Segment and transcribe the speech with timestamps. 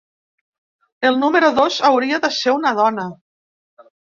[1.09, 3.07] El número dos hauria de ser una dona.